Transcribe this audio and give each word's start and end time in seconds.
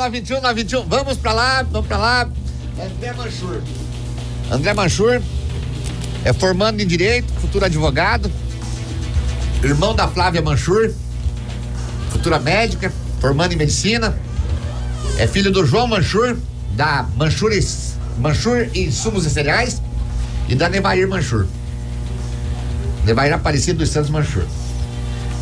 921, 0.00 0.40
921, 0.40 0.88
vamos 0.88 1.18
pra 1.18 1.32
lá, 1.32 1.62
vamos 1.62 1.86
pra 1.86 1.98
lá. 1.98 2.28
André 2.82 3.12
Manchur. 3.12 3.62
André 4.50 4.72
Manchur 4.72 5.22
é 6.24 6.32
formando 6.32 6.80
em 6.80 6.86
Direito, 6.86 7.30
futuro 7.34 7.66
advogado, 7.66 8.32
irmão 9.62 9.94
da 9.94 10.08
Flávia 10.08 10.40
Manchur, 10.40 10.90
futura 12.08 12.38
médica, 12.38 12.90
formando 13.20 13.52
em 13.52 13.56
Medicina. 13.56 14.16
É 15.18 15.26
filho 15.26 15.52
do 15.52 15.66
João 15.66 15.86
Manchur, 15.86 16.38
da 16.74 17.06
Manchur, 17.16 17.50
Manchur 18.18 18.70
Insumos 18.74 19.26
e 19.26 19.30
Cereais, 19.30 19.82
e 20.48 20.54
da 20.54 20.70
Nevair 20.70 21.06
Manchur. 21.06 21.46
Nevair 23.04 23.34
Aparecido 23.34 23.80
dos 23.80 23.90
Santos 23.90 24.08
Manchur. 24.08 24.46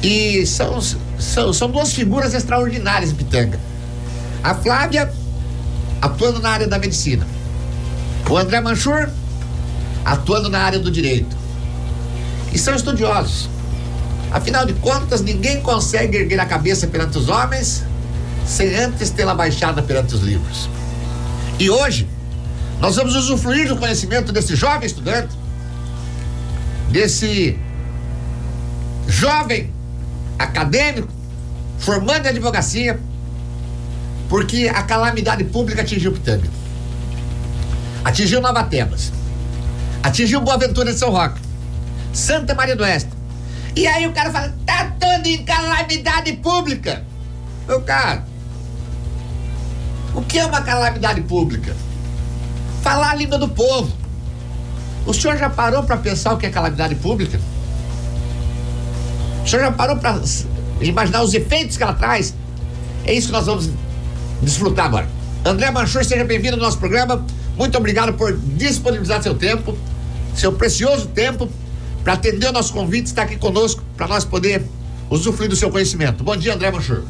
E 0.02 0.45
são, 0.46 0.80
são, 1.16 1.52
são 1.52 1.70
duas 1.70 1.93
figuras 1.93 2.34
extraordinárias 2.34 3.12
Pitanga. 3.12 3.61
A 4.43 4.55
Flávia 4.55 5.12
atuando 6.00 6.41
na 6.41 6.50
área 6.50 6.67
da 6.67 6.79
medicina. 6.79 7.26
O 8.29 8.36
André 8.36 8.61
Manchur 8.61 9.08
atuando 10.04 10.49
na 10.49 10.61
área 10.61 10.79
do 10.79 10.90
direito. 10.90 11.36
E 12.53 12.59
são 12.59 12.75
estudiosos. 12.75 13.48
Afinal 14.31 14.64
de 14.67 14.75
contas, 14.75 15.21
ninguém 15.22 15.61
consegue 15.61 16.17
erguer 16.17 16.39
a 16.40 16.46
cabeça 16.46 16.86
perante 16.86 17.18
os 17.18 17.29
homens 17.29 17.85
sem 18.46 18.75
antes 18.75 19.11
tê-la 19.11 19.35
baixada 19.35 19.82
perante 19.82 20.14
os 20.14 20.22
livros. 20.22 20.68
E 21.59 21.68
hoje, 21.68 22.09
nós 22.81 22.96
vamos 22.96 23.14
usufruir 23.14 23.68
do 23.68 23.76
conhecimento 23.76 24.32
desse 24.32 24.57
jovem 24.57 24.86
estudante, 24.86 25.36
desse 26.90 27.59
jovem 29.07 29.70
acadêmico, 30.39 31.09
formando 31.79 32.27
em 32.27 32.28
advocacia, 32.28 32.98
porque 34.28 34.69
a 34.69 34.83
calamidade 34.83 35.42
pública 35.45 35.83
atingiu 35.83 36.12
Pitanga, 36.12 36.48
atingiu 38.05 38.41
Nova 38.41 38.62
Tebas, 38.65 39.12
atingiu 40.03 40.41
Boa 40.41 40.59
Ventura 40.59 40.93
de 40.93 40.98
São 40.98 41.11
Roque, 41.11 41.41
Santa 42.12 42.55
Maria 42.55 42.77
do 42.77 42.83
Oeste. 42.83 43.11
E 43.75 43.87
aí 43.87 44.07
o 44.07 44.12
cara 44.12 44.31
fala, 44.31 44.55
tá 44.67 44.93
todo 44.98 45.27
em 45.27 45.45
calamidade 45.45 46.33
pública. 46.35 47.05
Meu 47.67 47.81
cara, 47.83 48.25
o 50.15 50.23
que 50.23 50.39
é 50.39 50.45
uma 50.45 50.61
calamidade 50.61 51.20
pública? 51.23 51.77
Falar 52.83 53.11
a 53.11 53.15
língua 53.15 53.39
do 53.39 53.48
povo. 53.48 53.92
O 55.07 55.15
senhor 55.15 55.39
já 55.39 55.48
parou 55.48 55.83
para 55.85 55.97
pensar 55.97 56.35
o 56.35 56.37
que 56.37 56.47
é 56.47 56.51
calamidade 56.51 56.95
pública? 56.97 57.41
O 59.45 59.48
senhor 59.48 59.63
já 59.63 59.73
parou 59.73 59.97
para 59.97 60.20
imaginar 60.81 61.23
os 61.23 61.33
efeitos 61.33 61.77
que 61.77 61.83
ela 61.83 61.95
traz? 61.95 62.35
É 63.07 63.15
isso 63.15 63.29
que 63.29 63.33
nós 63.33 63.47
vamos 63.47 63.70
desfrutar 64.42 64.86
agora. 64.86 65.08
André 65.44 65.70
Manchur, 65.70 66.05
seja 66.05 66.25
bem-vindo 66.25 66.56
ao 66.56 66.62
nosso 66.62 66.78
programa. 66.78 67.25
Muito 67.56 67.77
obrigado 67.78 68.12
por 68.14 68.36
disponibilizar 68.36 69.22
seu 69.22 69.34
tempo, 69.34 69.77
seu 70.34 70.53
precioso 70.53 71.06
tempo, 71.08 71.48
para 72.05 72.12
atender 72.14 72.48
o 72.48 72.53
nosso 72.53 72.72
convite, 72.72 73.06
estar 73.06 73.22
aqui 73.22 73.36
conosco, 73.36 73.83
para 73.97 74.06
nós 74.06 74.25
poder 74.25 74.62
usufruir 75.11 75.48
do 75.48 75.56
seu 75.56 75.70
conhecimento. 75.70 76.22
Bom 76.22 76.36
dia, 76.36 76.55
André 76.55 76.70
Manchur. 76.70 77.03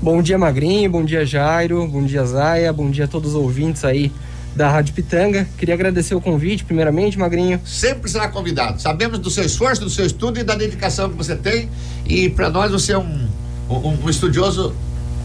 Bom 0.00 0.20
dia, 0.20 0.36
Magrinho. 0.36 0.90
Bom 0.90 1.04
dia, 1.04 1.24
Jairo. 1.24 1.86
Bom 1.86 2.04
dia, 2.04 2.24
Zaia. 2.24 2.72
Bom 2.72 2.90
dia 2.90 3.04
a 3.04 3.08
todos 3.08 3.30
os 3.30 3.36
ouvintes 3.36 3.84
aí 3.84 4.10
da 4.54 4.68
Rádio 4.68 4.94
Pitanga. 4.94 5.46
Queria 5.56 5.74
agradecer 5.74 6.14
o 6.14 6.20
convite, 6.20 6.64
primeiramente, 6.64 7.18
Magrinho. 7.18 7.60
Sempre 7.64 8.10
será 8.10 8.28
convidado. 8.28 8.82
Sabemos 8.82 9.18
do 9.18 9.30
seu 9.30 9.44
esforço, 9.44 9.82
do 9.82 9.90
seu 9.90 10.04
estudo 10.04 10.40
e 10.40 10.42
da 10.42 10.54
dedicação 10.54 11.08
que 11.08 11.16
você 11.16 11.36
tem. 11.36 11.70
E 12.04 12.28
para 12.28 12.50
nós 12.50 12.72
você 12.72 12.92
é 12.92 12.98
um, 12.98 13.28
um, 13.70 14.04
um 14.04 14.10
estudioso 14.10 14.74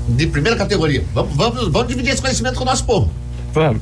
de 0.07 0.27
primeira 0.27 0.57
categoria. 0.57 1.03
Vamos, 1.13 1.35
vamos, 1.35 1.67
vamos 1.69 1.87
dividir 1.87 2.13
esse 2.13 2.21
conhecimento 2.21 2.55
com 2.55 2.63
o 2.63 2.65
nosso 2.65 2.85
povo. 2.85 3.11
Vamos. 3.53 3.81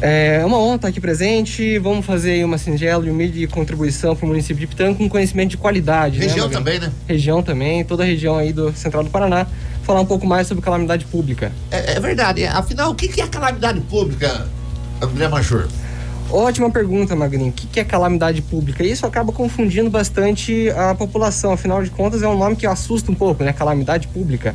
É 0.00 0.44
uma 0.44 0.58
honra 0.58 0.76
estar 0.76 0.88
aqui 0.88 1.00
presente. 1.00 1.78
Vamos 1.78 2.04
fazer 2.04 2.44
uma 2.44 2.58
singela 2.58 3.06
e 3.06 3.10
humilde 3.10 3.46
contribuição 3.46 4.14
para 4.14 4.26
o 4.26 4.28
município 4.28 4.56
de 4.60 4.66
Pitanga 4.66 4.94
com 4.94 5.08
conhecimento 5.08 5.50
de 5.50 5.56
qualidade. 5.56 6.18
Né, 6.18 6.26
Região 6.26 6.46
né, 6.46 6.52
também, 6.52 6.78
né? 6.78 6.92
Região 7.08 7.42
também, 7.42 7.84
toda 7.84 8.02
a 8.02 8.06
região 8.06 8.36
aí 8.36 8.52
do 8.52 8.72
Central 8.74 9.04
do 9.04 9.10
Paraná. 9.10 9.46
Falar 9.82 10.00
um 10.00 10.06
pouco 10.06 10.26
mais 10.26 10.46
sobre 10.46 10.62
calamidade 10.62 11.04
pública. 11.06 11.52
É, 11.70 11.94
é 11.94 12.00
verdade. 12.00 12.44
Afinal, 12.44 12.90
o 12.90 12.94
que 12.94 13.20
é 13.20 13.26
calamidade 13.26 13.80
pública, 13.82 14.46
André 15.00 15.28
Manchur? 15.28 15.68
Ótima 16.30 16.70
pergunta, 16.70 17.14
Magrinho. 17.14 17.50
O 17.50 17.52
que 17.52 17.78
é 17.78 17.84
calamidade 17.84 18.42
pública? 18.42 18.82
Isso 18.82 19.06
acaba 19.06 19.32
confundindo 19.32 19.90
bastante 19.90 20.70
a 20.70 20.94
população. 20.94 21.52
Afinal 21.52 21.82
de 21.82 21.90
contas, 21.90 22.22
é 22.22 22.28
um 22.28 22.36
nome 22.36 22.56
que 22.56 22.66
assusta 22.66 23.10
um 23.10 23.14
pouco, 23.14 23.44
né? 23.44 23.52
Calamidade 23.52 24.08
pública. 24.08 24.54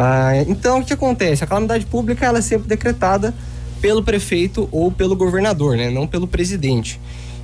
Ah, 0.00 0.44
então, 0.46 0.78
o 0.78 0.84
que 0.84 0.92
acontece? 0.92 1.42
A 1.42 1.46
calamidade 1.46 1.84
pública 1.84 2.24
ela 2.24 2.38
é 2.38 2.40
sempre 2.40 2.68
decretada 2.68 3.34
pelo 3.80 4.00
prefeito 4.02 4.68
ou 4.70 4.92
pelo 4.92 5.16
governador, 5.16 5.76
né? 5.76 5.90
não 5.90 6.06
pelo 6.06 6.28
presidente. 6.28 7.00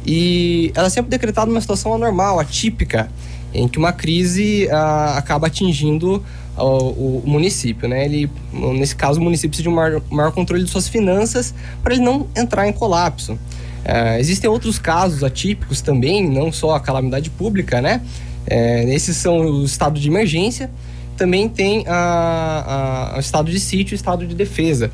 E 0.06 0.70
ela 0.75 0.87
é 0.87 0.91
sempre 0.91 1.10
decretada 1.10 1.48
numa 1.48 1.60
situação 1.60 1.93
anormal, 1.93 2.38
atípica, 2.38 3.10
em 3.53 3.66
que 3.66 3.76
uma 3.76 3.93
crise 3.93 4.69
ah, 4.70 5.16
acaba 5.16 5.48
atingindo 5.48 6.22
ah, 6.56 6.64
o, 6.64 7.22
o, 7.25 7.28
município. 7.28 7.88
Né? 7.88 8.04
Ele, 8.04 8.31
nesse 8.53 8.94
caso, 8.94 9.19
o 9.19 9.22
município 9.25 9.50
precisa 9.50 9.64
de 9.64 9.69
um 9.69 9.75
maior, 9.75 10.00
maior 10.09 10.31
controle 10.31 10.62
de 10.62 10.70
suas 10.70 10.87
finanças 10.87 11.53
para 11.82 11.94
ele 11.94 12.04
não 12.04 12.28
entrar 12.37 12.69
em 12.69 12.72
colapso. 12.72 13.37
Ah, 13.84 14.20
existem 14.20 14.48
outros 14.48 14.78
casos 14.78 15.25
atípicos 15.25 15.81
também, 15.81 16.28
não 16.28 16.53
só 16.53 16.76
a 16.76 16.81
calamidade 16.81 17.31
pública, 17.31 17.82
né? 17.82 18.00
É, 18.47 18.84
esses 18.94 19.16
são 19.16 19.38
o 19.38 19.64
estado 19.64 19.98
de 19.98 20.09
emergência, 20.09 20.70
também 21.16 21.48
tem 21.48 21.84
a, 21.86 23.12
a, 23.12 23.16
o 23.16 23.20
estado 23.20 23.50
de 23.50 23.60
sítio 23.60 23.94
e 23.94 23.94
o 23.94 23.97
estado 23.97 24.26
de 24.26 24.34
defesa. 24.34 24.91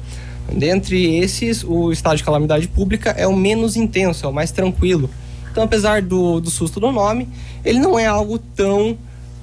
Dentre 0.53 1.17
esses, 1.17 1.63
o 1.65 1.93
estado 1.93 2.17
de 2.17 2.25
calamidade 2.25 2.67
pública 2.69 3.11
é 3.11 3.27
o 3.27 3.37
menos 3.37 3.77
intenso, 3.77 4.27
é 4.27 4.29
o 4.29 4.33
mais 4.33 4.51
tranquilo. 4.51 5.09
Então, 5.51 5.65
apesar 5.65 6.03
do, 6.03 6.41
do 6.41 6.51
susto 6.51 6.81
do 6.81 6.91
nome, 6.93 7.29
ele 7.65 7.79
não 7.79 7.99
é 7.99 8.07
algo 8.07 8.39
tão, 8.39 8.97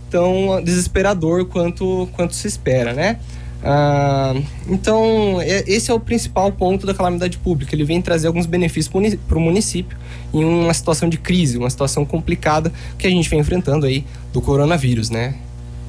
tão 0.10 0.62
desesperador 0.64 1.46
quanto, 1.46 2.08
quanto 2.14 2.36
se 2.36 2.48
espera, 2.48 2.94
né? 2.94 3.18
Ah, 3.64 4.34
então, 4.68 5.42
é, 5.42 5.64
esse 5.68 5.90
é 5.92 5.94
o 5.94 6.00
principal 6.00 6.52
ponto 6.52 6.86
da 6.86 6.94
calamidade 6.94 7.38
pública. 7.38 7.76
Ele 7.76 7.84
vem 7.84 8.02
trazer 8.02 8.28
alguns 8.28 8.46
benefícios 8.46 8.94
para 9.28 9.38
o 9.38 9.42
município 9.42 9.98
em 10.34 10.44
uma 10.44 10.74
situação 10.74 11.10
de 11.10 11.18
crise, 11.18 11.58
uma 11.58 11.70
situação 11.70 12.06
complicada 12.06 12.72
que 12.98 13.08
a 13.08 13.10
gente 13.10 13.30
vem 13.30 13.40
enfrentando 13.40 13.86
aí 13.86 14.06
do 14.32 14.42
coronavírus, 14.42 15.10
né? 15.10 15.36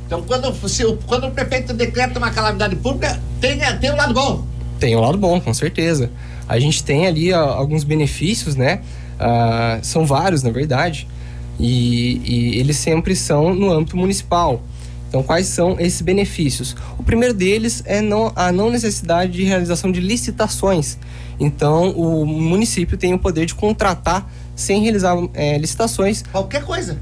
Então, 0.08 0.22
quando, 0.22 0.50
se, 0.70 0.82
quando 1.06 1.26
o 1.26 1.30
prefeito 1.30 1.74
decreta 1.74 2.19
uma 2.19 2.30
calamidade 2.30 2.74
pública, 2.76 3.20
tem, 3.42 3.58
tem 3.78 3.92
um 3.92 3.96
lado 3.96 4.14
bom. 4.14 4.42
Tem 4.80 4.96
um 4.96 5.00
lado 5.00 5.19
bom, 5.19 5.38
com 5.38 5.52
certeza. 5.52 6.10
A 6.48 6.58
gente 6.58 6.82
tem 6.82 7.06
ali 7.06 7.30
alguns 7.30 7.84
benefícios, 7.84 8.56
né? 8.56 8.80
Uh, 9.20 9.84
são 9.84 10.06
vários, 10.06 10.42
na 10.42 10.50
verdade. 10.50 11.06
E, 11.60 12.22
e, 12.24 12.58
eles 12.58 12.78
sempre 12.78 13.14
são 13.14 13.54
no 13.54 13.70
âmbito 13.70 13.98
municipal. 13.98 14.62
Então, 15.10 15.22
quais 15.22 15.46
são 15.46 15.78
esses 15.78 16.00
benefícios? 16.00 16.75
O 16.98 17.02
primeiro 17.02 17.34
deles 17.34 17.82
é 17.84 18.00
não, 18.00 18.32
a 18.34 18.50
não 18.50 18.70
necessidade 18.70 19.32
de 19.32 19.44
realização 19.44 19.92
de 19.92 20.00
licitações. 20.00 20.96
Então, 21.38 21.90
o 21.90 22.25
município 22.25 22.96
tem 22.96 23.12
o 23.12 23.19
poder 23.19 23.44
de 23.44 23.54
contratar 23.54 24.26
sem 24.56 24.80
realizar 24.80 25.16
é, 25.34 25.58
licitações. 25.58 26.25
Qualquer 26.32 26.64
coisa. 26.64 26.98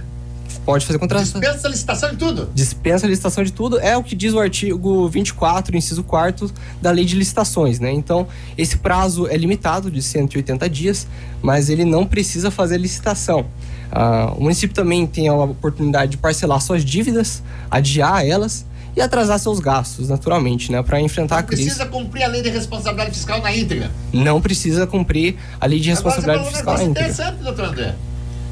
Pode 0.66 0.84
fazer 0.84 0.98
contratação. 0.98 1.40
Dispensa 1.40 1.68
a 1.68 1.70
licitação 1.70 2.10
de 2.10 2.16
tudo? 2.16 2.50
Dispensa 2.52 3.06
a 3.06 3.08
licitação 3.08 3.44
de 3.44 3.52
tudo. 3.52 3.78
É 3.78 3.96
o 3.96 4.02
que 4.02 4.16
diz 4.16 4.34
o 4.34 4.40
artigo 4.40 5.08
24, 5.08 5.76
inciso 5.76 6.02
4 6.02 6.50
da 6.82 6.90
lei 6.90 7.04
de 7.04 7.14
licitações, 7.14 7.78
né? 7.78 7.92
Então, 7.92 8.26
esse 8.58 8.76
prazo 8.78 9.28
é 9.28 9.36
limitado 9.36 9.88
de 9.92 10.02
180 10.02 10.68
dias, 10.68 11.06
mas 11.40 11.70
ele 11.70 11.84
não 11.84 12.04
precisa 12.04 12.50
fazer 12.50 12.78
licitação. 12.78 13.46
Ah, 13.92 14.32
o 14.36 14.42
município 14.42 14.74
também 14.74 15.06
tem 15.06 15.28
a 15.28 15.34
oportunidade 15.34 16.10
de 16.10 16.16
parcelar 16.16 16.60
suas 16.60 16.84
dívidas, 16.84 17.44
adiar 17.70 18.26
elas 18.26 18.66
e 18.96 19.00
atrasar 19.00 19.38
seus 19.38 19.60
gastos, 19.60 20.08
naturalmente, 20.08 20.72
né, 20.72 20.82
para 20.82 21.00
enfrentar 21.00 21.36
não 21.36 21.40
a 21.40 21.44
crise. 21.44 21.64
Precisa 21.64 21.86
cumprir 21.86 22.24
a 22.24 22.28
lei 22.28 22.42
de 22.42 22.48
responsabilidade 22.48 23.10
fiscal 23.12 23.40
na 23.40 23.54
íntegra? 23.54 23.88
Não 24.12 24.40
precisa 24.40 24.84
cumprir 24.84 25.36
a 25.60 25.66
lei 25.66 25.78
de 25.78 25.90
responsabilidade 25.90 26.40
Agora, 26.40 26.56
fiscal 26.56 26.74
na 26.74 26.82
íntegra. 26.82 27.02
Interessante, 27.02 27.42
doutor 27.44 27.66
André. 27.66 27.94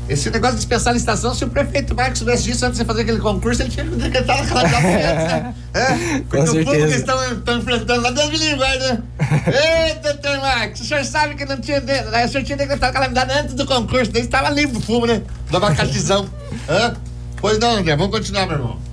Esse 0.08 0.30
negócio 0.30 0.56
de 0.56 0.60
dispensar 0.60 0.90
a 0.90 0.94
licitação, 0.94 1.34
se 1.34 1.44
o 1.44 1.48
prefeito 1.48 1.94
Marcos 1.94 2.18
soubesse 2.18 2.44
disso 2.44 2.66
antes 2.66 2.78
de 2.78 2.84
fazer 2.84 3.02
aquele 3.02 3.20
concurso, 3.20 3.62
ele 3.62 3.70
tinha 3.70 3.86
que 3.86 3.94
decretar 3.96 4.38
aquela 4.38 4.62
antes, 4.62 4.82
né? 4.82 5.54
É, 5.72 5.86
certeza. 5.86 6.52
o 6.52 6.64
público 6.64 6.88
que 6.88 6.94
estão, 6.94 7.32
estão 7.32 7.58
enfrentando 7.58 8.02
lá, 8.02 8.10
Deus 8.10 8.30
me 8.30 8.36
livre, 8.36 8.58
né? 8.58 9.02
Ei, 9.88 9.94
doutor 9.94 10.40
Marcos, 10.40 10.82
o 10.82 10.84
senhor 10.84 11.04
sabe 11.04 11.34
que 11.34 11.46
não 11.46 11.58
tinha. 11.58 11.78
O 11.78 12.28
senhor 12.28 12.44
tinha 12.44 12.56
decretado 12.58 12.90
a 12.90 12.92
calamidade 12.92 13.32
antes 13.32 13.54
do 13.54 13.64
concurso, 13.64 14.12
daí 14.12 14.22
estava 14.22 14.50
livre 14.50 14.76
o 14.76 14.80
fumo, 14.80 15.06
né? 15.06 15.22
Do 15.50 15.56
abacaxizão. 15.56 16.28
Hã? 16.68 16.94
Pois 17.40 17.58
não, 17.58 17.76
André, 17.76 17.96
vamos 17.96 18.12
continuar, 18.12 18.46
meu 18.46 18.56
irmão. 18.56 18.83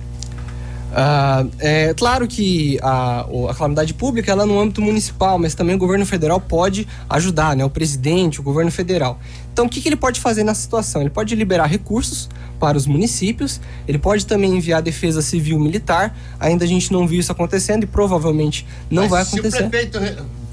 Ah, 0.94 1.46
é 1.58 1.94
claro 1.94 2.28
que 2.28 2.78
a, 2.82 3.20
a, 3.50 3.54
calamidade 3.54 3.94
pública 3.94 4.30
ela 4.30 4.42
é 4.42 4.46
no 4.46 4.60
âmbito 4.60 4.82
municipal, 4.82 5.38
mas 5.38 5.54
também 5.54 5.74
o 5.74 5.78
governo 5.78 6.04
federal 6.04 6.38
pode 6.38 6.86
ajudar, 7.08 7.56
né? 7.56 7.64
O 7.64 7.70
presidente, 7.70 8.40
o 8.40 8.42
governo 8.42 8.70
federal. 8.70 9.18
Então, 9.52 9.66
o 9.66 9.68
que, 9.68 9.80
que 9.80 9.88
ele 9.88 9.96
pode 9.96 10.20
fazer 10.20 10.44
nessa 10.44 10.60
situação? 10.60 11.00
Ele 11.00 11.10
pode 11.10 11.34
liberar 11.34 11.66
recursos 11.66 12.28
para 12.60 12.76
os 12.76 12.86
municípios, 12.86 13.60
ele 13.88 13.98
pode 13.98 14.26
também 14.26 14.54
enviar 14.54 14.82
defesa 14.82 15.22
civil 15.22 15.58
militar. 15.58 16.16
Ainda 16.38 16.64
a 16.64 16.68
gente 16.68 16.92
não 16.92 17.06
viu 17.06 17.20
isso 17.20 17.32
acontecendo 17.32 17.84
e 17.84 17.86
provavelmente 17.86 18.66
não 18.90 19.02
mas 19.02 19.10
vai 19.10 19.22
acontecer. 19.22 19.58
Se 19.58 19.64
o 19.64 19.70
prefeito 19.70 19.98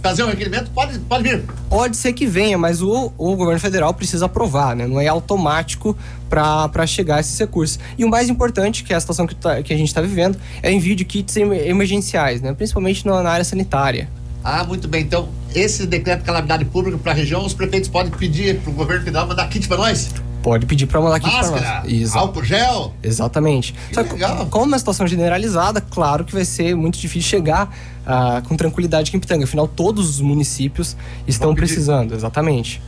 fazer 0.01 0.24
um 0.24 0.28
requerimento, 0.28 0.72
pode, 0.72 0.98
pode 1.00 1.24
vir. 1.24 1.44
Pode 1.69 1.98
ser 1.98 2.13
que 2.13 2.25
venha, 2.25 2.57
mas 2.57 2.81
o, 2.81 3.12
o 3.18 3.36
governo 3.36 3.60
federal 3.60 3.94
precisa 3.94 4.25
aprovar, 4.25 4.75
né? 4.75 4.88
Não 4.88 5.00
é 5.00 5.07
automático 5.07 5.98
para 6.30 6.86
chegar 6.88 7.18
a 7.18 7.19
esses 7.19 7.38
recursos. 7.38 7.80
E 7.98 8.06
o 8.06 8.10
mais 8.10 8.30
importante, 8.30 8.84
que 8.84 8.94
é 8.94 8.96
a 8.96 9.00
situação 9.00 9.28
que, 9.28 9.36
tá, 9.36 9.62
que 9.62 9.74
a 9.74 9.78
gente 9.78 9.88
está 9.88 10.01
vivendo, 10.01 10.38
é 10.62 10.69
o 10.69 10.72
envio 10.72 10.96
de 10.96 11.06
kits 11.06 11.36
emergenciais, 11.38 12.42
né? 12.42 12.54
Principalmente 12.54 13.06
na, 13.06 13.22
na 13.22 13.30
área 13.30 13.46
sanitária. 13.46 14.10
Ah, 14.44 14.63
muito 14.63 14.88
bem. 14.88 15.04
Então, 15.04 15.30
esse 15.54 15.86
decreto 15.86 16.19
de 16.19 16.25
calamidade 16.25 16.66
pública 16.66 16.98
para 16.98 17.12
a 17.12 17.16
região, 17.16 17.46
os 17.46 17.54
prefeitos 17.54 17.90
podem 17.90 18.12
pedir 18.12 18.60
para 18.62 18.72
o 18.72 18.74
governo 18.74 19.04
federal 19.04 19.28
mandar 19.28 19.48
kit 19.50 19.68
para 19.68 19.78
nós? 19.78 20.10
Pode 20.41 20.65
pedir 20.65 20.86
para 20.86 21.01
mandar 21.01 21.19
kit 21.19 21.31
para 21.31 21.51
nós. 21.51 21.91
Isso. 21.91 22.18
álcool 22.18 22.44
gel? 22.44 22.94
Exatamente. 23.03 23.74
Que 23.89 23.95
Só 23.95 24.01
legal. 24.01 24.47
como 24.47 24.65
é 24.65 24.68
uma 24.69 24.80
situação 24.80 25.06
generalizada, 25.06 25.81
claro 25.81 26.24
que 26.24 26.33
vai 26.33 26.45
ser 26.45 26.75
muito 26.75 26.97
difícil 26.97 27.30
chegar 27.30 27.75
ah, 28.06 28.41
com 28.47 28.56
tranquilidade 28.56 29.09
aqui 29.09 29.18
em 29.18 29.19
Pitanga. 29.19 29.44
Afinal, 29.44 29.68
todos 29.68 30.09
os 30.09 30.21
municípios 30.21 30.95
estão 31.27 31.53
precisando, 31.53 32.15
exatamente. 32.15 32.81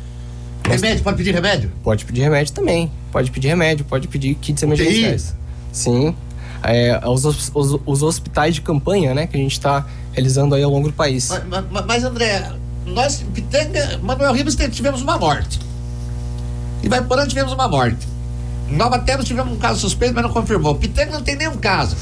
Remédio, 0.63 1.03
pode 1.03 1.17
pedir 1.17 1.33
remédio? 1.33 1.71
Pode 1.83 2.05
pedir 2.05 2.21
remédio 2.21 2.53
também. 2.53 2.91
Pode 3.11 3.31
pedir 3.31 3.47
remédio, 3.47 3.83
pode 3.83 4.07
pedir 4.07 4.35
kits 4.35 4.61
emergenciais. 4.63 5.35
Sim. 5.71 6.15
É, 6.63 7.01
os, 7.07 7.25
os, 7.25 7.51
os, 7.85 8.03
hospitais 8.03 8.55
de 8.55 8.61
campanha, 8.61 9.15
né, 9.15 9.25
que 9.25 9.35
a 9.35 9.39
gente 9.39 9.53
está 9.53 9.85
realizando 10.13 10.53
aí 10.53 10.61
ao 10.61 10.69
longo 10.69 10.87
do 10.87 10.93
país. 10.93 11.27
Mas, 11.29 11.65
mas, 11.71 11.85
mas 11.85 12.03
André, 12.03 12.51
nós, 12.85 13.23
Pitanga, 13.33 13.99
Manuel 14.03 14.31
Ribas, 14.33 14.55
tivemos 14.71 15.01
uma 15.01 15.17
morte. 15.17 15.59
Por 16.99 17.17
onde 17.17 17.29
tivemos 17.29 17.53
uma 17.53 17.67
morte. 17.67 18.07
Em 18.69 18.75
Nova 18.75 18.99
Terra 18.99 19.23
tivemos 19.23 19.53
um 19.53 19.57
caso 19.57 19.79
suspeito, 19.79 20.13
mas 20.13 20.23
não 20.23 20.31
confirmou. 20.31 20.75
Pitanga 20.75 21.11
não 21.11 21.21
tem 21.21 21.35
nenhum 21.35 21.57
caso. 21.57 21.95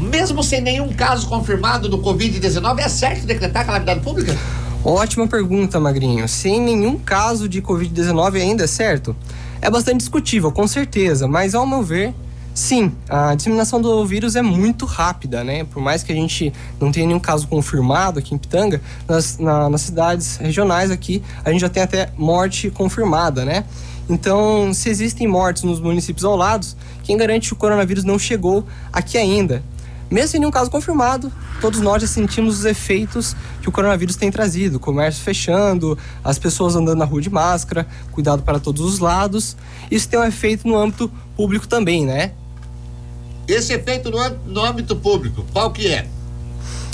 Mesmo 0.00 0.42
sem 0.42 0.60
nenhum 0.60 0.92
caso 0.92 1.28
confirmado 1.28 1.88
do 1.88 1.98
Covid-19, 1.98 2.78
é 2.78 2.88
certo 2.88 3.26
decretar 3.26 3.64
calamidade 3.64 4.00
pública? 4.00 4.36
Ótima 4.84 5.26
pergunta, 5.26 5.80
Magrinho. 5.80 6.28
Sem 6.28 6.60
nenhum 6.60 6.98
caso 6.98 7.48
de 7.48 7.62
Covid-19 7.62 8.34
ainda 8.34 8.64
é 8.64 8.66
certo? 8.66 9.16
É 9.60 9.70
bastante 9.70 9.98
discutível, 9.98 10.52
com 10.52 10.66
certeza, 10.66 11.26
mas 11.26 11.54
ao 11.54 11.66
meu 11.66 11.82
ver, 11.82 12.12
sim, 12.54 12.92
a 13.08 13.34
disseminação 13.34 13.82
do 13.82 14.06
vírus 14.06 14.36
é 14.36 14.42
muito 14.42 14.86
rápida, 14.86 15.42
né? 15.42 15.64
Por 15.64 15.82
mais 15.82 16.02
que 16.02 16.12
a 16.12 16.14
gente 16.14 16.52
não 16.80 16.92
tenha 16.92 17.06
nenhum 17.06 17.20
caso 17.20 17.48
confirmado 17.48 18.20
aqui 18.20 18.34
em 18.34 18.38
Pitanga, 18.38 18.80
nas, 19.08 19.36
na, 19.38 19.68
nas 19.68 19.82
cidades 19.82 20.36
regionais 20.36 20.90
aqui, 20.90 21.22
a 21.44 21.50
gente 21.50 21.60
já 21.60 21.68
tem 21.68 21.82
até 21.82 22.10
morte 22.16 22.70
confirmada, 22.70 23.44
né? 23.44 23.64
Então, 24.08 24.72
se 24.72 24.88
existem 24.88 25.26
mortes 25.26 25.62
nos 25.62 25.80
municípios 25.80 26.24
ao 26.24 26.36
lado, 26.36 26.66
quem 27.02 27.16
garante 27.16 27.48
que 27.48 27.54
o 27.54 27.56
coronavírus 27.56 28.04
não 28.04 28.18
chegou 28.18 28.64
aqui 28.92 29.18
ainda? 29.18 29.62
Mesmo 30.10 30.28
sem 30.28 30.40
nenhum 30.40 30.52
caso 30.52 30.70
confirmado, 30.70 31.32
todos 31.60 31.80
nós 31.80 32.02
já 32.02 32.06
sentimos 32.06 32.58
os 32.58 32.64
efeitos 32.64 33.34
que 33.62 33.68
o 33.68 33.72
coronavírus 33.72 34.16
tem 34.16 34.30
trazido: 34.30 34.78
comércio 34.78 35.22
fechando, 35.22 35.98
as 36.22 36.38
pessoas 36.38 36.76
andando 36.76 36.98
na 36.98 37.04
rua 37.04 37.20
de 37.20 37.30
máscara, 37.30 37.86
cuidado 38.12 38.42
para 38.42 38.60
todos 38.60 38.82
os 38.82 38.98
lados. 38.98 39.56
Isso 39.90 40.08
tem 40.08 40.20
um 40.20 40.24
efeito 40.24 40.68
no 40.68 40.76
âmbito 40.76 41.10
público 41.36 41.66
também, 41.66 42.04
né? 42.04 42.32
Esse 43.46 43.72
efeito 43.72 44.10
no, 44.10 44.18
no 44.46 44.64
âmbito 44.64 44.96
público, 44.96 45.44
qual 45.52 45.70
que 45.70 45.88
é? 45.88 46.06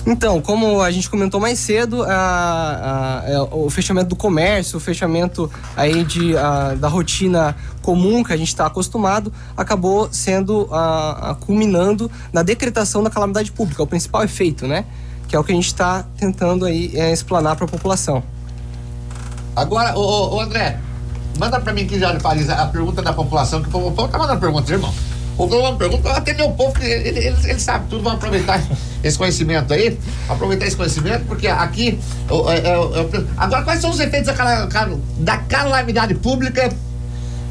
Então, 0.07 0.41
como 0.41 0.81
a 0.81 0.91
gente 0.91 1.11
comentou 1.11 1.39
mais 1.39 1.59
cedo, 1.59 2.03
a, 2.03 2.09
a, 2.09 3.21
a, 3.21 3.31
é, 3.31 3.41
o 3.53 3.69
fechamento 3.69 4.09
do 4.09 4.17
comércio, 4.17 4.79
o 4.79 4.81
fechamento 4.81 5.51
aí 5.77 6.05
de, 6.05 6.33
da 6.79 6.89
rotina 6.89 7.55
comum 7.83 8.25
que 8.25 8.33
a 8.33 8.37
gente 8.37 8.49
está 8.49 8.67
acostumado, 8.67 9.33
acabou 9.57 10.09
sendo 10.11 10.69
culminando 11.41 12.11
na 12.33 12.43
decretação 12.43 13.03
da 13.03 13.11
calamidade 13.11 13.53
pública, 13.53 13.83
o 13.83 13.87
principal 13.87 14.25
efeito, 14.25 14.67
né? 14.67 14.87
Que 15.29 15.37
é 15.37 15.39
o 15.39 15.45
que 15.45 15.53
a 15.53 15.55
gente 15.55 15.67
está 15.67 16.05
tentando 16.17 16.65
aí 16.65 16.93
é, 16.95 17.13
explanar 17.13 17.55
para 17.57 17.67
a 17.67 17.69
população. 17.69 18.23
Agora, 19.55 19.97
ô, 19.97 20.37
ô, 20.37 20.41
André, 20.41 20.81
manda 21.39 21.61
para 21.61 21.73
mim 21.73 21.83
aqui 21.83 21.99
já 21.99 22.19
Paris 22.19 22.49
a 22.49 22.67
pergunta 22.67 23.03
da 23.03 23.13
população, 23.13 23.63
que 23.63 23.69
o 23.69 23.71
povo 23.71 24.07
está 24.07 24.19
mandando 24.19 24.41
perguntas, 24.41 24.71
irmão. 24.71 24.93
O 25.39 25.47
Globo 25.47 25.79
pergunta, 25.79 26.03
vamos 26.03 26.19
atender 26.19 26.43
o 26.43 26.53
povo, 26.53 26.79
que 26.79 26.85
ele, 26.85 27.19
ele, 27.19 27.37
ele, 27.45 27.59
sabe 27.59 27.87
tudo, 27.89 28.03
vamos 28.03 28.19
aproveitar 28.19 28.63
esse 29.03 29.17
conhecimento 29.17 29.73
aí, 29.73 29.99
aproveitar 30.29 30.67
esse 30.67 30.77
conhecimento, 30.77 31.25
porque 31.27 31.47
aqui. 31.49 31.99
É, 32.29 32.55
é, 32.55 33.19
é, 33.19 33.25
agora, 33.37 33.63
quais 33.65 33.81
são 33.81 33.91
os 33.91 34.01
efeitos 34.01 34.35
da, 34.35 34.89
da 35.19 35.39
calamidade 35.39 36.15
pública? 36.15 36.71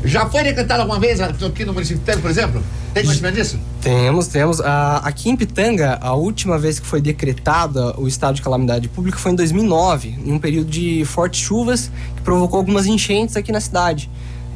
Já 0.04 0.28
foi 0.28 0.44
decretado 0.44 0.82
alguma 0.82 1.00
vez 1.00 1.20
aqui 1.20 1.66
no 1.66 1.74
município 1.74 1.98
de 1.98 2.06
Pitanga, 2.06 2.22
por 2.22 2.32
exemplo? 2.32 2.64
Tem 2.94 3.04
conhecimento 3.04 3.36
disso? 3.36 3.60
Temos, 3.82 4.28
temos. 4.28 4.62
Ah, 4.62 5.02
aqui 5.04 5.30
em 5.30 5.36
Pitanga, 5.36 5.98
a 6.02 6.14
última 6.14 6.58
vez 6.58 6.80
que 6.80 6.88
foi 6.88 7.02
decretada 7.02 8.00
o 8.00 8.08
estado 8.08 8.36
de 8.36 8.42
calamidade 8.42 8.88
pública 8.88 9.18
foi 9.18 9.32
em 9.32 9.36
2009, 9.36 10.20
em 10.26 10.32
um 10.32 10.40
período 10.40 10.70
de 10.70 11.04
fortes 11.06 11.42
chuvas 11.42 11.92
que 12.16 12.22
provocou 12.22 12.58
algumas 12.58 12.86
enchentes 12.86 13.36
aqui 13.36 13.52
na 13.52 13.60
cidade. 13.60 14.10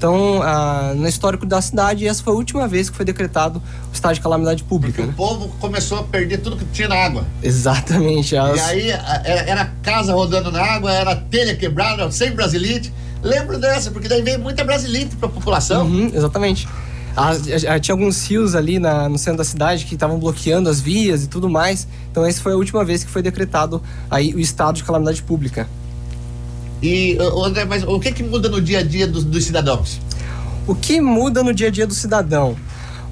Então, 0.04 0.44
ah, 0.44 0.92
no 0.94 1.08
histórico 1.08 1.46
da 1.46 1.62
cidade, 1.62 2.06
essa 2.06 2.22
foi 2.22 2.34
a 2.34 2.36
última 2.36 2.68
vez 2.68 2.90
que 2.90 2.98
foi 2.98 3.06
decretado 3.06 3.64
o 3.90 3.94
estado 3.94 4.16
de 4.16 4.20
calamidade 4.20 4.62
pública. 4.62 5.02
Né? 5.02 5.14
o 5.14 5.16
povo 5.16 5.48
começou 5.62 6.00
a 6.00 6.04
perder 6.04 6.40
tudo 6.40 6.58
que 6.58 6.66
tinha 6.74 6.90
na 6.90 6.96
água. 6.96 7.26
Exatamente. 7.42 8.36
As... 8.36 8.58
E 8.58 8.60
aí 8.60 8.90
era, 8.90 9.48
era, 9.48 9.74
casa 9.82 10.14
rodando 10.14 10.52
na 10.52 10.62
água, 10.62 10.92
era 10.92 11.16
telha 11.16 11.56
quebrada, 11.56 12.12
sem 12.12 12.32
brasilite. 12.32 12.94
Lembro 13.22 13.58
dessa, 13.58 13.92
porque 13.92 14.10
daí 14.10 14.22
veio 14.22 14.40
muita 14.40 14.66
brasilite 14.66 15.16
para 15.16 15.30
a 15.30 15.32
população. 15.32 15.86
Uhum, 15.86 16.12
exatamente. 16.14 16.68
Ah, 17.16 17.80
tinha 17.80 17.94
alguns 17.94 18.30
rios 18.30 18.56
ali 18.56 18.80
na, 18.80 19.08
no 19.08 19.18
centro 19.18 19.38
da 19.38 19.46
cidade 19.46 19.86
que 19.86 19.94
estavam 19.94 20.20
bloqueando 20.20 20.70
as 20.70 20.82
vias 20.82 21.24
e 21.24 21.30
tudo 21.30 21.50
mais. 21.50 21.88
Então, 22.12 22.26
essa 22.26 22.42
foi 22.42 22.52
a 22.52 22.58
última 22.58 22.84
vez 22.84 23.06
que 23.06 23.10
foi 23.10 23.22
decretado 23.22 23.82
aí 24.12 24.34
o 24.34 24.40
estado 24.42 24.76
de 24.76 24.84
calamidade 24.84 25.24
pública. 25.24 25.66
E, 26.84 27.18
André, 27.46 27.64
mas 27.64 27.82
o 27.84 27.98
que, 27.98 28.12
que 28.12 28.22
muda 28.22 28.50
no 28.50 28.62
dia 28.62 28.80
a 28.80 28.84
dia 28.84 29.08
dos, 29.08 29.24
dos 29.24 29.46
cidadãos? 29.46 30.02
O 30.68 30.76
que 30.76 31.00
muda 31.00 31.42
no 31.42 31.54
dia 31.54 31.70
a 31.70 31.72
dia 31.72 31.88
do 31.88 31.94
cidadão? 31.94 32.58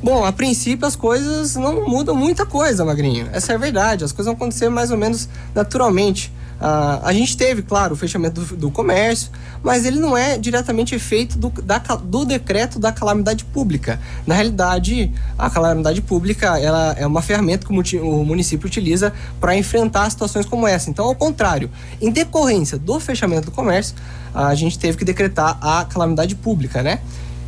Bom, 0.04 0.26
a 0.26 0.32
princípio 0.34 0.86
as 0.86 0.96
coisas 0.96 1.56
não 1.56 1.88
mudam 1.88 2.14
muita 2.14 2.46
coisa, 2.46 2.84
Magrinho. 2.84 3.30
Essa 3.32 3.54
é 3.54 3.56
a 3.56 3.58
verdade. 3.58 4.04
As 4.04 4.12
coisas 4.12 4.26
vão 4.26 4.36
acontecer 4.36 4.68
mais 4.68 4.92
ou 4.92 4.98
menos 4.98 5.30
naturalmente. 5.56 6.34
Uh, 6.62 7.02
a 7.04 7.12
gente 7.12 7.36
teve, 7.36 7.64
claro, 7.64 7.96
o 7.96 7.98
fechamento 7.98 8.40
do, 8.40 8.56
do, 8.56 8.72
comércio, 8.72 9.32
mas 9.64 9.84
ele 9.84 10.00
não 10.00 10.16
é 10.16 10.38
diretamente 10.38 10.94
efeito 10.94 11.36
do, 11.36 11.50
da, 11.50 11.80
do 11.80 12.24
decreto 12.24 12.78
da 12.78 12.92
calamidade 12.92 13.44
pública. 13.46 14.00
Na 14.28 14.36
realidade, 14.36 15.12
a 15.40 15.50
calamidade 15.50 16.04
pública 16.04 16.60
ela 16.60 16.94
é 17.00 17.08
uma 17.08 17.24
ferramenta 17.24 17.66
que 17.66 17.98
o 17.98 18.24
município 18.24 18.68
utiliza 18.68 19.12
para 19.40 19.58
enfrentar 19.58 20.08
situações 20.12 20.46
como 20.46 20.68
essa. 20.68 20.88
Então, 20.92 21.06
ao 21.06 21.16
contrário, 21.16 21.72
em 22.00 22.12
decorrência 22.12 22.78
do 22.78 23.00
fechamento 23.00 23.46
do 23.46 23.52
comércio, 23.52 23.96
a 24.32 24.54
gente 24.54 24.78
teve 24.78 25.00
que 25.00 25.04
decretar 25.04 25.58
a 25.60 25.84
calamidade 25.86 26.36
pública, 26.36 26.84
né? 26.84 27.00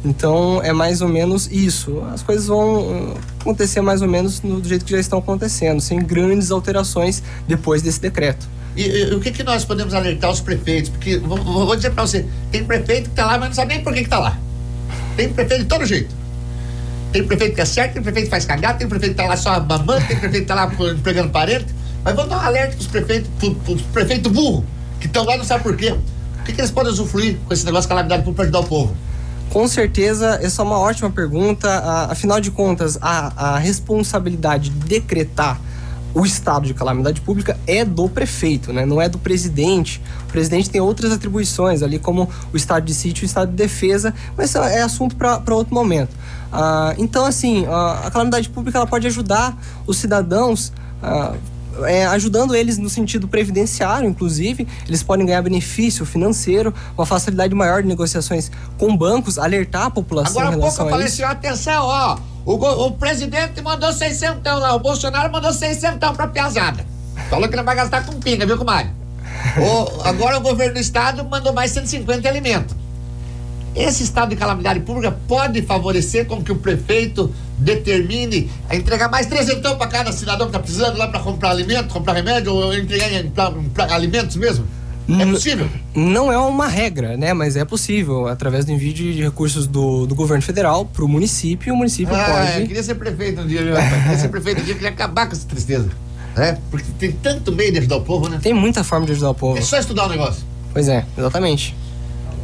Então 0.04 0.60
é 0.64 0.74
mais 0.74 1.02
ou 1.02 1.08
menos 1.08 1.48
isso. 1.52 2.02
As 2.12 2.24
coisas 2.24 2.48
vão 2.48 3.12
uh, 3.12 3.18
acontecer 3.40 3.80
mais 3.82 4.02
ou 4.02 4.08
menos 4.08 4.40
do 4.40 4.68
jeito 4.68 4.84
que 4.84 4.92
já 4.92 5.00
estão 5.00 5.20
acontecendo, 5.20 5.80
sem 5.80 6.00
grandes 6.00 6.50
alterações 6.50 7.22
depois 7.48 7.84
desse 7.84 8.02
decreto. 8.02 8.53
E, 8.76 8.84
e, 8.84 9.14
o 9.14 9.20
que, 9.20 9.32
que 9.32 9.44
nós 9.44 9.64
podemos 9.66 9.94
alertar 9.94 10.32
os 10.32 10.42
prefeitos? 10.42 10.90
Porque, 10.90 11.18
vou, 11.18 11.38
vou 11.38 11.76
dizer 11.76 11.92
para 11.92 12.06
você, 12.06 12.26
tem 12.52 12.64
prefeito 12.64 13.06
que 13.06 13.10
está 13.12 13.26
lá, 13.26 13.38
mas 13.38 13.50
não 13.50 13.56
sabe 13.56 13.76
nem 13.76 13.84
por 13.84 13.94
que 13.94 14.00
está 14.00 14.20
lá. 14.20 14.38
Tem 15.16 15.30
prefeito 15.30 15.64
de 15.64 15.70
todo 15.70 15.86
jeito. 15.86 16.14
Tem 17.12 17.24
prefeito 17.24 17.54
que 17.54 17.62
é 17.62 17.66
certo, 17.66 17.94
tem 17.94 18.02
prefeito 18.02 18.26
que 18.26 18.32
faz 18.32 18.46
cagada, 18.46 18.80
tem 18.80 18.88
prefeito 18.88 19.16
que 19.16 19.22
está 19.22 19.30
lá 19.30 19.38
só 19.38 19.60
mamando, 19.60 20.06
tem 20.08 20.18
prefeito 20.18 20.32
que 20.32 20.52
está 20.52 20.56
lá 20.56 20.72
pregando 21.04 21.30
parente. 21.30 21.68
Mas 22.04 22.16
vamos 22.16 22.30
dar 22.30 22.38
um 22.38 22.42
alerta 22.42 22.76
os 22.78 22.88
prefeitos, 22.88 23.30
para 23.40 23.74
os 23.74 23.82
prefeitos 23.84 24.32
burros, 24.32 24.64
que 25.00 25.06
estão 25.06 25.24
lá 25.24 25.36
e 25.36 25.38
não 25.38 25.46
sabem 25.46 25.64
por 25.64 25.76
quê. 25.78 25.92
O 25.92 26.44
que, 26.44 26.52
que 26.52 26.60
eles 26.60 26.72
podem 26.72 26.92
usufruir 26.92 27.38
com 27.46 27.54
esse 27.54 27.64
negócio 27.64 27.84
de 27.84 27.90
calamidade 27.90 28.30
para 28.30 28.44
ajudar 28.44 28.60
o 28.60 28.64
povo? 28.64 28.96
Com 29.50 29.68
certeza, 29.68 30.40
essa 30.42 30.64
é 30.64 30.66
uma 30.66 30.80
ótima 30.80 31.12
pergunta. 31.12 31.70
afinal 32.10 32.42
de 32.42 32.50
contas, 32.50 32.98
a, 33.00 33.54
a 33.54 33.58
responsabilidade 33.60 34.72
de 34.72 34.80
decretar 34.88 35.62
o 36.14 36.26
estado 36.26 36.66
de 36.68 36.74
calamidade 36.74 37.22
pública 37.22 37.58
é 37.66 37.84
do 37.84 38.08
prefeito, 38.08 38.72
né? 38.72 38.86
não 38.86 39.02
é 39.02 39.10
do 39.10 39.18
presidente. 39.18 40.02
O 40.28 40.32
presidente 40.32 40.70
tem 40.70 40.80
outras 40.80 41.12
atribuições 41.12 41.82
ali, 41.82 41.98
como 41.98 42.30
o 42.54 42.58
estado 42.58 42.86
de 42.86 42.94
sítio 42.94 43.24
e 43.24 43.26
o 43.26 43.28
estado 43.28 43.50
de 43.50 43.56
defesa, 43.56 44.14
mas 44.38 44.54
é 44.56 44.82
assunto 44.82 45.16
para 45.16 45.56
outro 45.56 45.74
momento. 45.74 46.12
Ah, 46.52 46.94
então, 46.98 47.26
assim, 47.26 47.66
a, 47.66 48.10
calamidade 48.12 48.50
pública 48.50 48.78
ela 48.78 48.88
pode 48.88 49.08
ajudar 49.08 49.58
os 49.88 49.98
cidadãos. 49.98 50.72
Ah, 51.02 51.34
é, 51.86 52.06
ajudando 52.06 52.54
eles 52.54 52.78
no 52.78 52.88
sentido 52.88 53.28
previdenciário, 53.28 54.08
inclusive, 54.08 54.68
eles 54.88 55.02
podem 55.02 55.26
ganhar 55.26 55.42
benefício 55.42 56.06
financeiro, 56.06 56.72
uma 56.96 57.04
facilidade 57.04 57.56
maior 57.56 57.82
de 57.82 57.88
negociações 57.88 58.52
com 58.78 58.96
bancos, 58.96 59.40
alertar 59.40 59.88
a 59.88 59.90
população 59.90 60.40
Agora 60.40 60.56
há 60.56 60.60
pouco 60.60 60.82
eu 60.82 60.90
falei 60.90 61.08
assim, 61.08 61.24
atenção, 61.24 61.86
ó, 61.86 62.18
O, 62.46 62.54
o 62.56 62.92
presidente 62.92 63.62
mandou 63.62 63.94
600 63.94 64.44
lá, 64.44 64.76
o 64.76 64.80
Bolsonaro 64.80 65.32
mandou 65.32 65.54
600 65.54 66.12
pra 66.12 66.28
piazada. 66.28 66.86
Falou 67.30 67.48
que 67.48 67.56
não 67.56 67.64
vai 67.64 67.76
gastar 67.76 68.06
com 68.06 68.20
pinga, 68.20 68.46
viu, 68.46 68.58
comadre? 68.58 68.92
O, 69.58 70.02
agora 70.04 70.38
o 70.38 70.42
governo 70.42 70.74
do 70.74 70.80
estado 70.80 71.24
mandou 71.24 71.54
mais 71.54 71.72
150 71.72 72.28
alimentos. 72.28 72.76
Esse 73.76 74.04
estado 74.04 74.30
de 74.30 74.36
calamidade 74.36 74.82
pública 74.82 75.18
pode 75.28 75.62
favorecer 75.64 76.28
com 76.28 76.44
que 76.44 76.52
o 76.52 76.56
prefeito 76.58 77.34
determine 77.58 78.52
a 78.70 78.76
entregar 78.76 79.10
mais 79.10 79.26
trezentão 79.26 79.78
para 79.78 79.88
cada 79.88 80.12
cidadão 80.12 80.48
que 80.48 80.52
está 80.56 80.60
precisando 80.60 80.98
lá 80.98 81.08
para 81.08 81.20
comprar 81.22 81.50
alimento, 81.50 81.92
comprar 81.92 82.14
remédio 82.14 82.54
ou 82.54 82.74
entregar 82.74 83.10
para 83.74 83.96
alimentos 83.96 84.36
mesmo? 84.36 84.68
É 85.08 85.26
possível? 85.26 85.68
Não 85.94 86.32
é 86.32 86.38
uma 86.38 86.68
regra, 86.68 87.18
né? 87.18 87.34
Mas 87.34 87.56
é 87.56 87.66
possível, 87.66 88.28
através 88.28 88.64
do 88.64 88.72
envio 88.72 88.94
de 88.94 89.22
recursos 89.22 89.68
do, 89.68 90.06
do 90.06 90.16
governo 90.16 90.42
federal 90.42 90.86
para 90.86 91.04
o 91.04 91.08
município, 91.08 91.74
o 91.74 91.78
município 91.78 92.16
ah, 92.16 92.24
pode. 92.24 92.62
Eu 92.62 92.68
queria 92.68 92.84
ser 92.84 92.96
prefeito 92.96 93.42
um 93.42 93.48
dia, 93.48 93.64
viu? 93.64 93.74
queria 93.76 94.18
ser 94.18 94.30
prefeito 94.30 94.62
um 94.62 94.64
dia, 94.64 94.74
queria 94.74 94.90
acabar 94.90 95.28
com 95.28 95.34
essa 95.34 95.48
tristeza. 95.48 95.90
Né? 96.36 96.58
Porque 96.72 96.88
tem 96.98 97.12
tanto 97.12 97.52
meio 97.52 97.72
de 97.72 97.80
ajudar 97.80 97.98
o 97.98 98.02
povo, 98.02 98.30
né? 98.30 98.40
Tem 98.42 98.54
muita 98.54 98.84
forma 98.84 99.06
de 99.06 99.12
ajudar 99.12 99.32
o 99.32 99.36
povo. 99.36 99.58
É 99.58 99.62
só 99.62 99.78
estudar 99.78 100.06
o 100.06 100.10
negócio. 100.10 100.44
Pois 100.72 100.88
é, 100.88 101.06
exatamente. 101.18 101.76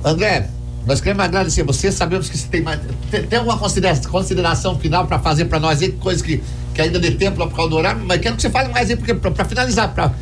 André, 0.03 0.49
nós 0.85 1.01
queremos 1.01 1.23
agradecer 1.23 1.63
você, 1.63 1.91
sabemos 1.91 2.29
que 2.29 2.37
você 2.37 2.47
tem 2.47 2.61
mais. 2.61 2.79
Tem, 3.09 3.23
tem 3.25 3.39
alguma 3.39 3.57
consideração, 3.57 4.77
final 4.79 5.07
para 5.07 5.19
fazer 5.19 5.45
para 5.45 5.59
nós 5.59 5.81
aí, 5.81 5.91
coisas 5.93 6.21
que, 6.21 6.43
que 6.73 6.81
ainda 6.81 6.99
dê 6.99 7.11
tempo 7.11 7.39
lá 7.39 7.47
por 7.47 7.55
causa 7.55 7.69
do 7.69 7.77
horário, 7.77 8.01
mas 8.05 8.19
quero 8.21 8.35
que 8.35 8.41
você 8.41 8.49
fale 8.49 8.69
mais 8.69 8.89
aí, 8.89 8.95
porque 8.95 9.13
para 9.13 9.45
finalizar, 9.45 9.93
pra, 9.93 10.13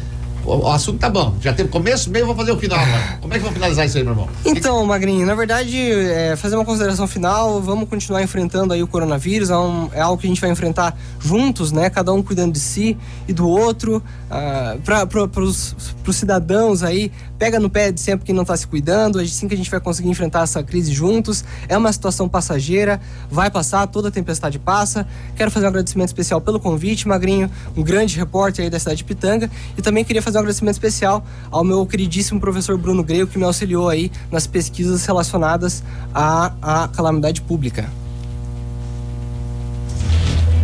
o, 0.47 0.67
assunto 0.69 0.99
tá 0.99 1.09
bom. 1.09 1.35
Já 1.41 1.53
teve 1.53 1.69
começo, 1.69 2.09
meio, 2.09 2.25
vou 2.25 2.35
fazer 2.35 2.51
o 2.51 2.57
final 2.57 2.79
agora. 2.79 3.17
Como 3.21 3.33
é 3.33 3.37
que 3.37 3.43
vamos 3.43 3.55
finalizar 3.55 3.85
isso 3.85 3.97
aí, 3.97 4.03
meu 4.03 4.13
irmão? 4.13 4.29
Então, 4.45 4.85
Magrinho, 4.85 5.25
na 5.25 5.35
verdade, 5.35 5.77
é, 5.77 6.35
fazer 6.37 6.55
uma 6.55 6.63
consideração 6.63 7.05
final, 7.05 7.61
vamos 7.61 7.89
continuar 7.89 8.23
enfrentando 8.23 8.73
aí 8.73 8.81
o 8.81 8.87
coronavírus, 8.87 9.49
é, 9.49 9.57
um, 9.57 9.89
é, 9.93 9.99
algo 9.99 10.19
que 10.19 10.25
a 10.25 10.29
gente 10.29 10.39
vai 10.39 10.49
enfrentar 10.49 10.97
juntos, 11.19 11.71
né? 11.71 11.89
Cada 11.89 12.13
um 12.13 12.23
cuidando 12.23 12.53
de 12.53 12.59
si 12.59 12.97
e 13.27 13.33
do 13.33 13.47
outro. 13.47 14.01
Uh, 14.27 14.81
para 14.81 15.41
os 15.41 15.75
cidadãos 16.11 16.83
aí, 16.83 17.11
pega 17.37 17.59
no 17.59 17.69
pé 17.69 17.91
de 17.91 17.99
sempre 17.99 18.25
que 18.25 18.33
não 18.33 18.41
está 18.41 18.55
se 18.55 18.67
cuidando, 18.67 19.19
assim 19.19 19.47
que 19.47 19.53
a 19.53 19.57
gente 19.57 19.69
vai 19.69 19.79
conseguir 19.79 20.09
enfrentar 20.09 20.43
essa 20.43 20.63
crise 20.63 20.93
juntos. 20.93 21.43
É 21.67 21.77
uma 21.77 21.91
situação 21.91 22.27
passageira, 22.27 22.99
vai 23.29 23.49
passar, 23.51 23.87
toda 23.87 24.09
tempestade 24.09 24.59
passa. 24.59 25.07
Quero 25.35 25.51
fazer 25.51 25.65
um 25.65 25.69
agradecimento 25.69 26.09
especial 26.09 26.39
pelo 26.39 26.59
convite, 26.59 27.07
Magrinho, 27.07 27.49
um 27.75 27.83
grande 27.83 28.17
repórter 28.17 28.65
aí 28.65 28.69
da 28.69 28.79
cidade 28.79 28.97
de 28.97 29.03
Pitanga, 29.03 29.49
e 29.77 29.81
também 29.81 30.03
queria 30.03 30.21
fazer 30.21 30.36
um 30.37 30.41
agradecimento 30.41 30.75
especial 30.75 31.23
ao 31.51 31.63
meu 31.63 31.85
queridíssimo 31.85 32.39
professor 32.39 32.77
Bruno 32.77 33.03
Greio, 33.03 33.27
que 33.27 33.37
me 33.37 33.43
auxiliou 33.43 33.89
aí 33.89 34.11
nas 34.31 34.47
pesquisas 34.47 35.05
relacionadas 35.05 35.83
à, 36.13 36.53
à 36.61 36.87
calamidade 36.87 37.41
pública. 37.41 37.89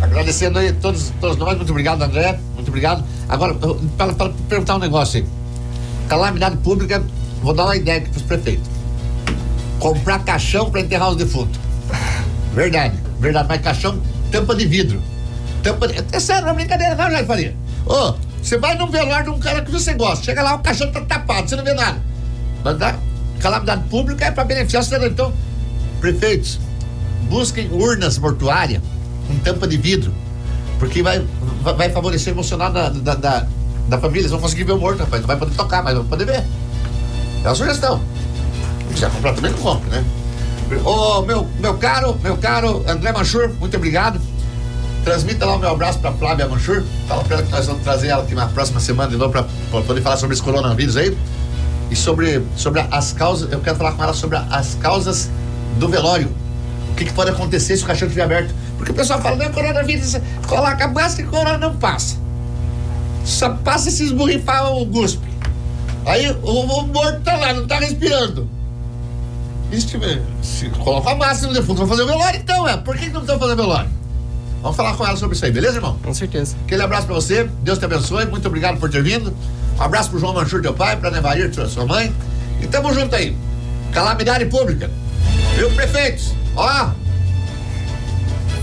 Agradecendo 0.00 0.58
aí 0.58 0.72
todos, 0.72 1.12
todos 1.20 1.36
nós, 1.36 1.56
muito 1.56 1.70
obrigado, 1.70 2.02
André, 2.02 2.38
muito 2.54 2.68
obrigado. 2.68 3.04
Agora, 3.28 3.54
para 3.96 4.30
perguntar 4.48 4.76
um 4.76 4.78
negócio 4.78 5.20
aí. 5.20 5.26
Calamidade 6.08 6.56
pública, 6.58 7.02
vou 7.42 7.54
dar 7.54 7.64
uma 7.64 7.76
ideia 7.76 7.98
aqui 7.98 8.10
para 8.10 8.18
os 8.18 8.22
prefeitos. 8.22 8.68
Comprar 9.78 10.22
caixão 10.24 10.70
para 10.70 10.80
enterrar 10.80 11.10
os 11.10 11.16
defuntos. 11.16 11.58
Verdade, 12.54 12.94
verdade, 13.18 13.48
mas 13.48 13.60
caixão, 13.60 13.98
tampa 14.30 14.54
de 14.54 14.66
vidro. 14.66 15.02
Tampa 15.62 15.88
de... 15.88 16.04
É 16.12 16.20
sério, 16.20 16.42
não 16.42 16.50
é 16.50 16.54
brincadeira, 16.54 16.94
não, 16.94 17.10
Jair 17.10 17.26
Faria. 17.26 17.56
Ô, 17.86 17.92
oh, 17.92 18.14
você 18.44 18.58
vai 18.58 18.76
num 18.76 18.90
velório 18.90 19.24
de 19.24 19.30
um 19.30 19.38
cara 19.38 19.62
que 19.62 19.70
você 19.70 19.94
gosta, 19.94 20.22
chega 20.22 20.42
lá, 20.42 20.54
o 20.54 20.58
caixão 20.58 20.92
tá 20.92 21.00
tapado, 21.00 21.48
você 21.48 21.56
não 21.56 21.64
vê 21.64 21.72
nada. 21.72 21.98
Mas 22.62 22.76
dá, 22.76 22.94
calamidade 23.40 23.84
pública 23.84 24.26
é 24.26 24.30
para 24.30 24.44
beneficiar 24.44 24.82
o 24.82 24.84
cidadão. 24.84 25.08
Então, 25.08 25.32
prefeitos, 25.98 26.60
busquem 27.30 27.70
urnas 27.72 28.18
mortuárias 28.18 28.82
com 29.26 29.38
tampa 29.38 29.66
de 29.66 29.78
vidro, 29.78 30.12
porque 30.78 31.02
vai, 31.02 31.24
vai 31.62 31.88
favorecer 31.88 32.34
o 32.34 32.36
emocional 32.36 32.70
da, 32.70 32.90
da, 32.90 33.14
da, 33.14 33.46
da 33.88 33.98
família. 33.98 34.20
Eles 34.20 34.30
vão 34.30 34.40
conseguir 34.40 34.64
ver 34.64 34.72
o 34.72 34.78
morto, 34.78 34.98
rapaz. 35.00 35.22
Não 35.22 35.26
vai 35.26 35.38
poder 35.38 35.54
tocar, 35.54 35.82
mas 35.82 35.94
vão 35.94 36.04
poder 36.04 36.26
ver. 36.26 36.44
É 37.42 37.48
uma 37.48 37.54
sugestão. 37.54 37.98
Se 38.88 38.94
quiser 38.94 39.10
comprar 39.10 39.32
também, 39.32 39.52
não 39.52 39.58
compra, 39.58 39.88
né? 39.88 40.04
Ô, 40.84 40.90
oh, 40.90 41.22
meu, 41.22 41.48
meu 41.60 41.74
caro, 41.78 42.18
meu 42.22 42.36
caro 42.36 42.84
André 42.86 43.10
Manchur, 43.10 43.50
muito 43.58 43.74
obrigado. 43.76 44.20
Transmita 45.04 45.44
lá 45.44 45.56
o 45.56 45.58
meu 45.58 45.68
abraço 45.68 45.98
para 45.98 46.12
Flávia 46.12 46.48
Manchur. 46.48 46.82
Fala 47.06 47.22
para 47.24 47.36
ela 47.36 47.44
que 47.44 47.52
nós 47.52 47.66
vamos 47.66 47.82
trazer 47.82 48.08
ela 48.08 48.22
aqui 48.22 48.34
na 48.34 48.46
próxima 48.46 48.80
semana 48.80 49.10
de 49.10 49.18
novo 49.18 49.30
para 49.30 49.44
poder 49.82 50.00
falar 50.00 50.16
sobre 50.16 50.32
esse 50.32 50.42
coronavírus 50.42 50.96
aí. 50.96 51.16
E 51.90 51.94
sobre, 51.94 52.42
sobre 52.56 52.80
as 52.90 53.12
causas, 53.12 53.52
eu 53.52 53.60
quero 53.60 53.76
falar 53.76 53.92
com 53.92 54.02
ela 54.02 54.14
sobre 54.14 54.38
as 54.38 54.74
causas 54.76 55.28
do 55.78 55.88
velório. 55.88 56.28
O 56.90 56.94
que, 56.94 57.04
que 57.04 57.12
pode 57.12 57.30
acontecer 57.30 57.76
se 57.76 57.84
o 57.84 57.86
caixão 57.86 58.08
estiver 58.08 58.24
aberto? 58.24 58.54
Porque 58.78 58.92
o 58.92 58.94
pessoal 58.94 59.20
fala, 59.20 59.36
não, 59.36 59.52
coronavírus, 59.52 60.16
coloca 60.48 60.88
máscara 60.88 61.28
e 61.28 61.30
corona 61.30 61.58
não 61.58 61.76
passa. 61.76 62.16
Só 63.26 63.50
passa 63.50 63.90
se 63.90 64.04
esborrifar 64.04 64.72
o 64.72 64.86
guspe. 64.86 65.28
Aí 66.06 66.30
o, 66.30 66.46
o 66.46 66.86
morto 66.86 67.20
tá 67.20 67.36
lá, 67.36 67.52
não 67.52 67.66
tá 67.66 67.78
respirando. 67.78 68.48
E 69.70 69.80
se, 69.80 70.70
coloca 70.70 71.10
a 71.10 71.14
máscara 71.14 71.52
no 71.52 71.58
defunto, 71.58 71.80
vão 71.80 71.88
fazer 71.88 72.02
o 72.04 72.06
velório 72.06 72.40
então, 72.40 72.66
é. 72.66 72.76
Por 72.78 72.96
que, 72.96 73.06
que 73.06 73.12
não 73.12 73.20
estão 73.20 73.38
fazendo 73.38 73.56
velório? 73.56 74.03
Vamos 74.64 74.78
falar 74.78 74.96
com 74.96 75.06
ela 75.06 75.14
sobre 75.14 75.36
isso 75.36 75.44
aí, 75.44 75.52
beleza, 75.52 75.76
irmão? 75.76 75.98
Com 76.02 76.14
certeza. 76.14 76.56
Aquele 76.64 76.82
abraço 76.82 77.04
pra 77.06 77.14
você, 77.14 77.44
Deus 77.60 77.78
te 77.78 77.84
abençoe, 77.84 78.24
muito 78.24 78.48
obrigado 78.48 78.80
por 78.80 78.88
ter 78.88 79.02
vindo. 79.02 79.30
Um 79.78 79.82
abraço 79.82 80.08
pro 80.08 80.18
João 80.18 80.32
Manchur, 80.32 80.62
teu 80.62 80.72
pai, 80.72 80.96
pra 80.96 81.10
Nevair, 81.10 81.52
sua 81.68 81.84
mãe. 81.84 82.10
E 82.62 82.66
tamo 82.66 82.90
junto 82.94 83.14
aí. 83.14 83.36
Calamidade 83.92 84.46
pública. 84.46 84.90
Viu, 85.54 85.70
prefeitos? 85.72 86.32
Ó, 86.56 86.88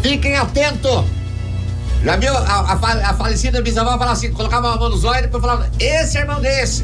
fiquem 0.02 0.36
atentos. 0.38 1.06
Já 2.04 2.16
viu 2.16 2.36
a, 2.36 2.40
a, 2.40 3.12
a 3.12 3.14
falecida 3.14 3.62
bisavó 3.62 3.96
falar 3.96 4.14
assim, 4.14 4.32
colocava 4.32 4.70
uma 4.70 4.78
mão 4.78 4.90
nos 4.90 5.04
olhos 5.04 5.20
e 5.20 5.22
depois 5.26 5.44
falava, 5.44 5.70
esse 5.80 6.18
é 6.18 6.22
irmão 6.22 6.42
desse. 6.42 6.84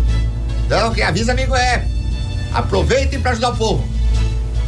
Então, 0.64 0.94
quem 0.94 1.04
avisa, 1.04 1.32
amigo 1.32 1.56
é. 1.56 1.88
Aproveitem 2.54 3.20
para 3.20 3.32
ajudar 3.32 3.50
o 3.50 3.58
povo. 3.58 3.97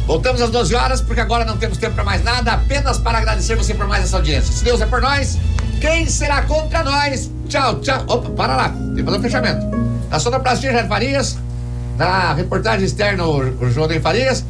Voltamos 0.06 0.40
às 0.40 0.50
12 0.50 0.74
horas, 0.74 1.00
porque 1.00 1.20
agora 1.20 1.44
não 1.44 1.56
temos 1.56 1.78
tempo 1.78 1.94
para 1.94 2.04
mais 2.04 2.22
nada, 2.24 2.52
apenas 2.52 2.98
para 2.98 3.18
agradecer 3.18 3.54
você 3.54 3.74
por 3.74 3.86
mais 3.86 4.04
essa 4.04 4.16
audiência. 4.16 4.52
Se 4.52 4.64
Deus 4.64 4.80
é 4.80 4.86
por 4.86 5.00
nós, 5.00 5.38
quem 5.80 6.06
será 6.06 6.42
contra 6.42 6.82
nós? 6.82 7.30
Tchau, 7.48 7.80
tchau. 7.80 8.04
Opa, 8.06 8.30
para 8.30 8.56
lá, 8.56 8.68
tem 8.68 8.96
que 8.96 9.02
fazer 9.04 9.18
um 9.18 9.22
fechamento. 9.22 9.66
Na 10.10 10.18
sonoplastia, 10.18 10.72
Jair 10.72 10.88
Farias, 10.88 11.38
na 11.96 12.32
reportagem 12.32 12.84
externa, 12.84 13.24
o, 13.24 13.38
o 13.38 13.70
João 13.70 13.88
Farias. 14.00 14.44